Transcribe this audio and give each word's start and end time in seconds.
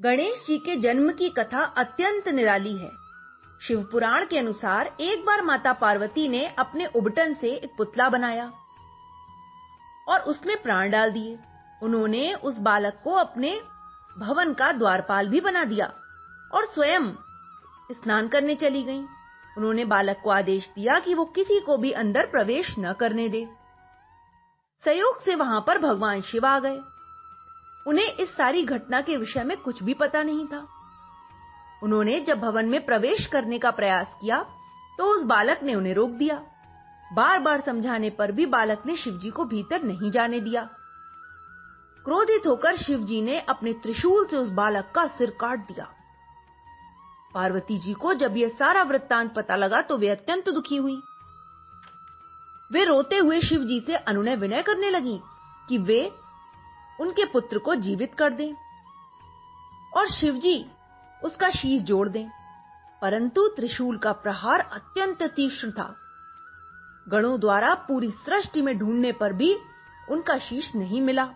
गणेश 0.00 0.44
जी 0.46 0.58
के 0.58 0.76
जन्म 0.76 1.10
की 1.12 1.28
कथा 1.28 1.62
अत्यंत 1.78 2.28
निराली 2.28 2.76
है। 2.76 2.90
शिव 3.60 3.82
पुराण 3.92 4.24
के 4.26 4.38
अनुसार 4.38 4.96
एक 5.00 5.24
बार 5.26 5.42
माता 5.42 5.72
पार्वती 5.72 6.28
ने 6.28 6.46
अपने 6.58 6.86
उबटन 6.86 7.34
से 7.34 7.50
एक 7.50 7.70
पुतला 7.78 8.08
बनाया 8.08 8.52
और 10.08 10.20
उसमें 10.20 10.56
प्राण 10.62 10.90
डाल 10.90 11.12
दिए। 11.12 11.38
उन्होंने 11.82 12.32
उस 12.34 12.58
बालक 12.58 13.00
को 13.04 13.10
अपने 13.10 13.60
भवन 14.18 14.52
का 14.52 14.72
द्वारपाल 14.72 15.28
भी 15.28 15.40
बना 15.40 15.64
दिया 15.64 15.86
और 16.54 16.66
स्वयं 16.66 17.12
स्नान 17.92 18.28
करने 18.28 18.54
चली 18.54 18.82
गईं। 18.82 19.02
उन्होंने 19.58 19.84
बालक 19.84 20.20
को 20.24 20.30
आदेश 20.30 20.68
दिया 20.68 20.98
कि 20.98 21.14
वो 21.14 21.24
किसी 21.24 21.60
को 21.60 21.76
भी 21.76 21.90
अंदर 21.92 22.26
प्रवेश 22.26 22.74
न 22.78 22.92
करने 22.92 23.28
दे। 23.28 23.46
संयोग 24.84 25.22
से 25.24 25.34
वहाँ 25.34 25.64
पर 25.66 25.78
भगवान 25.78 26.20
शिव 26.22 26.46
आ 26.46 26.58
गए। 26.58 26.78
उन्हें 27.86 28.12
इस 28.14 28.28
सारी 28.28 28.62
घटना 28.64 29.00
के 29.00 29.16
विषय 29.16 29.44
में 29.44 29.56
कुछ 29.56 29.82
भी 29.82 29.94
पता 29.94 30.22
नहीं 30.22 30.46
था। 30.46 30.66
उन्होंने 31.82 32.18
जब 32.20 32.40
भवन 32.40 32.66
में 32.66 32.84
प्रवेश 32.86 33.26
करने 33.26 33.58
का 33.58 33.70
प्रयास 33.72 34.06
किया 34.20 34.42
तो 34.98 35.04
उस 35.06 35.24
बालक 35.26 35.62
ने 35.62 35.74
उन्हें 35.74 35.94
रोक 35.94 36.10
दिया। 36.12 36.34
बार 37.10 37.38
बार 37.38 37.60
समझाने 37.60 38.10
पर 38.10 38.32
भी 38.32 38.46
बालक 38.48 38.82
ने 38.86 38.96
शिवजी 38.96 39.30
को 39.30 39.44
भीतर 39.44 39.82
नहीं 39.82 40.10
जाने 40.10 40.40
दिया। 40.40 40.62
क्रोधित 42.04 42.46
होकर 42.46 42.76
शिवजी 42.76 43.20
ने 43.22 43.40
अपने 43.40 43.72
त्रिशूल 43.72 44.26
से 44.26 44.36
उस 44.36 44.48
बालक 44.50 44.92
का 44.94 45.06
सिर 45.08 45.30
काट 45.30 45.66
दिया। 45.68 45.84
पार्वती 47.34 47.76
जी 47.78 47.92
को 47.94 48.12
जब 48.14 48.36
यह 48.36 48.48
सारा 48.48 48.82
वृत्तांत 48.82 49.32
पता 49.34 49.56
लगा 49.56 49.80
तो 49.82 49.96
वे 49.96 50.08
अत्यंत 50.08 50.48
दुखी 50.48 50.76
हुई। 50.76 50.96
वे 52.70 52.84
रोते 52.84 53.16
हुए 53.16 53.40
शिव 53.40 53.64
जी 53.64 53.80
से 53.80 53.94
अनुनय 53.94 54.36
विनय 54.36 54.62
करने 54.62 54.90
लगी 54.90 55.18
कि 55.68 55.78
वे 55.80 56.00
उनके 57.00 57.24
पुत्र 57.24 57.58
को 57.58 57.74
जीवित 57.74 58.14
कर 58.14 58.32
दें 58.32 58.54
और 59.96 60.10
शिवजी 60.10 60.66
उसका 61.24 61.50
शीश 61.50 61.82
जोड़ 61.82 62.08
दें। 62.08 62.28
परंतु 63.02 63.48
त्रिशूल 63.48 63.98
का 63.98 64.12
प्रहार 64.12 64.60
अत्यंत 64.60 65.22
तीक्ष्ण 65.22 65.70
था। 65.70 65.96
गणों 67.08 67.40
द्वारा 67.40 67.74
पूरी 67.74 68.10
सृष्टि 68.10 68.62
में 68.62 68.78
ढूँढने 68.78 69.12
पर 69.12 69.32
भी 69.32 69.56
उनका 70.10 70.38
शीश 70.38 70.74
नहीं 70.74 71.00
मिला। 71.00 71.28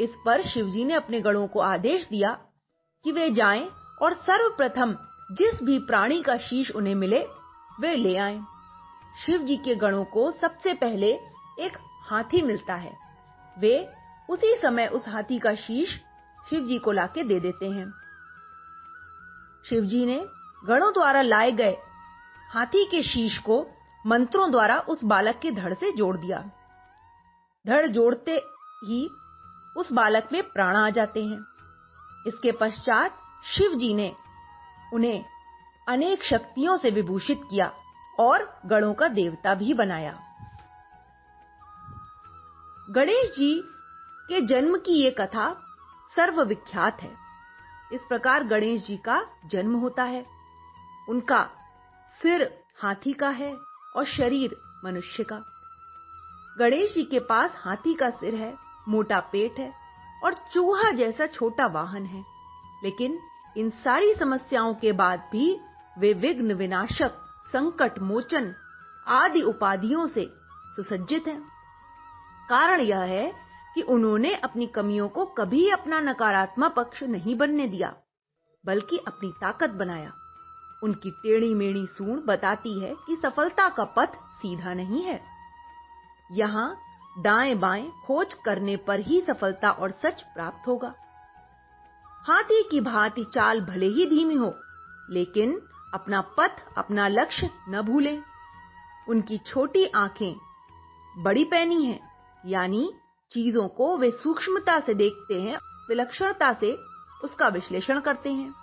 इस 0.00 0.16
पर 0.26 0.42
शिवजी 0.42 0.84
ने 0.84 0.94
अपने 0.94 1.20
गणों 1.20 1.46
को 1.46 1.60
आदेश 1.60 2.04
दिया 2.04 2.38
कि 3.04 3.12
वे 3.12 3.30
जाएँ 3.30 3.68
और 4.02 4.12
सर्वप्रथम 4.12 4.96
जिस 5.32 5.62
भी 5.62 5.78
प्राणी 5.78 6.22
का 6.22 6.36
शीश 6.36 6.70
उन्हें 6.70 6.94
मिले, 6.94 7.26
वे 7.80 7.94
ले 7.94 8.16
आएँ। 8.16 8.44
शिव 9.26 9.42
जी 9.42 9.56
के 9.56 9.74
गणों 9.74 10.04
को 10.04 10.30
सबसे 10.30 10.74
पहले 10.74 11.10
एक 11.60 11.78
हाथी 12.10 12.42
मिलता 12.42 12.74
है। 12.74 12.98
वे 13.58 13.97
उसी 14.28 14.58
समय 14.62 14.86
उस 14.86 15.08
हाथी 15.08 15.38
का 15.38 15.54
शीश 15.54 16.00
शिव 16.50 16.66
जी 16.66 16.78
को 16.78 16.92
लाके 16.92 17.24
दे 17.24 17.40
देते 17.40 17.70
हैं। 17.70 17.92
शिव 19.68 19.84
जी 19.84 20.06
ने 20.06 20.26
गणों 20.64 20.92
द्वारा 20.92 21.22
लाए 21.22 21.52
गए 21.52 21.76
हाथी 22.52 22.84
के 22.84 23.02
शीश 23.02 23.38
को 23.38 23.66
मंत्रों 24.06 24.50
द्वारा 24.50 24.78
उस 24.78 25.04
बालक 25.04 25.38
के 25.38 25.50
धड़ 25.50 25.74
से 25.74 25.92
जोड़ 25.92 26.16
दिया। 26.16 26.38
धड़ 27.66 27.86
जोड़ते 27.86 28.32
ही 28.84 29.08
उस 29.76 29.92
बालक 29.92 30.28
में 30.32 30.42
प्राण 30.42 30.76
आ 30.76 30.90
जाते 30.90 31.24
हैं। 31.24 31.40
इसके 32.26 32.52
पश्चात 32.52 33.18
शिव 33.46 33.74
जी 33.74 33.94
ने 33.94 34.12
उन्हें 34.94 35.24
अनेक 35.88 36.22
शक्तियों 36.22 36.76
से 36.76 36.90
विभूषित 36.90 37.40
किया 37.50 37.72
और 38.20 38.60
गणों 38.66 38.94
का 38.94 39.08
देवता 39.08 39.54
भी 39.54 39.74
बनाया। 39.74 40.18
गणेश 42.90 43.30
जी 43.30 43.62
के 44.28 44.40
जन्म 44.40 44.78
की 44.78 44.92
ये 44.92 45.10
कथा 45.10 45.54
सर्वविख्यात 46.16 47.02
है। 47.02 47.16
इस 47.92 48.00
प्रकार 48.08 48.44
गणेश 48.44 48.86
जी 48.86 48.96
का 48.96 49.26
जन्म 49.46 49.74
होता 49.74 50.02
है। 50.02 50.26
उनका 51.08 51.50
सिर 52.22 52.64
हाथी 52.82 53.12
का 53.12 53.28
है 53.28 53.56
और 53.96 54.04
शरीर 54.04 54.56
मनुष्य 54.84 55.24
का। 55.24 55.42
गणेश 56.58 56.94
जी 56.94 57.04
के 57.04 57.18
पास 57.18 57.50
हाथी 57.54 57.94
का 57.94 58.10
सिर 58.10 58.34
है, 58.34 58.56
मोटा 58.88 59.20
पेट 59.20 59.58
है 59.58 59.72
और 60.24 60.34
चूहा 60.34 60.90
जैसा 60.90 61.26
छोटा 61.26 61.66
वाहन 61.66 62.04
है। 62.04 62.24
लेकिन 62.84 63.18
इन 63.56 63.70
सारी 63.70 64.14
समस्याओं 64.14 64.74
के 64.74 64.92
बाद 64.92 65.28
भी 65.32 65.60
वे 65.98 66.12
विघ्न, 66.12 66.52
विनाशक, 66.52 67.10
संकट, 67.52 67.98
मोचन 67.98 68.54
आदि 69.06 69.42
उपाधियों 69.42 70.06
से 70.06 70.32
सुसज्जित 70.76 71.28
हैं। 71.28 71.42
कारण 72.48 72.80
यह 72.80 73.00
है 73.00 73.47
कि 73.78 73.82
उन्होंने 73.82 74.34
अपनी 74.34 74.66
कमियों 74.66 75.08
को 75.08 75.24
कभी 75.24 75.68
अपना 75.70 75.98
नकारात्मक 76.00 76.72
पक्ष 76.72 77.02
नहीं 77.02 77.36
बनने 77.36 77.66
दिया, 77.68 77.94
बल्कि 78.64 78.96
अपनी 78.98 79.30
ताकत 79.40 79.70
बनाया। 79.70 80.12
उनकी 80.82 81.10
टेढ़ी 81.10 81.54
मेढ़ी 81.54 81.86
सूंड 81.86 82.22
बताती 82.24 82.80
है 82.80 82.94
कि 83.06 83.16
सफलता 83.16 83.68
का 83.68 83.84
पथ 83.84 84.16
सीधा 84.40 84.74
नहीं 84.74 85.02
है। 85.02 85.20
यहाँ 86.32 86.76
दाएँ 87.18 87.54
बाएँ 87.54 87.90
खोज 88.06 88.34
करने 88.34 88.76
पर 88.76 89.00
ही 89.00 89.20
सफलता 89.20 89.70
और 89.70 89.90
सच 90.02 90.22
प्राप्त 90.22 90.68
होगा। 90.68 90.94
हाथी 92.26 92.62
की 92.70 92.80
भांति 92.80 93.24
चाल 93.24 93.60
भले 93.60 93.86
ही 93.86 94.06
धीमी 94.06 94.34
हो, 94.34 94.54
लेकिन 95.10 95.60
अपना 95.94 96.20
पथ, 96.20 96.64
अपना 96.78 97.08
लक्ष्य 97.08 97.50
न 97.68 97.82
भूलें। 97.82 98.22
उनकी 99.08 99.38
छोटी 99.38 99.86
आँखें 99.86 100.34
बड़ी 101.18 101.44
पैनी 101.44 101.84
है, 101.84 102.00
यानी 102.46 102.90
चीज़ों 103.32 103.68
को 103.68 103.96
वे 103.96 104.10
सूक्ष्मता 104.10 104.80
से 104.80 104.94
देखते 104.94 105.42
हैं, 105.42 105.58
विलक्षणता 105.88 106.52
से 106.52 106.78
उसका 107.24 107.48
विश्लेषण 107.48 108.00
करते 108.00 108.32
हैं। 108.32 108.54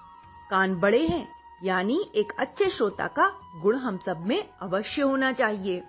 कान 0.52 0.76
बड़े 0.76 1.08
हैं, 1.08 1.28
यानी 1.64 2.12
एक 2.16 2.34
अच्छे 2.40 2.70
श्रोता 2.70 3.08
का 3.08 3.32
गुण 3.62 3.76
हम 3.76 3.98
सब 3.98 4.26
में 4.28 4.50
अवश्य 4.62 5.02
होना 5.02 5.32
चाहिए। 5.32 5.84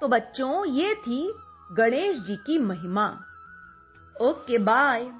तो 0.00 0.08
बच्चों, 0.08 0.66
ये 0.66 0.94
थी 0.94 1.34
गणेश 1.72 2.16
जी 2.16 2.36
की 2.36 2.58
महिमा। 2.58 3.20
Okay, 4.20 4.58
bye. 4.58 5.10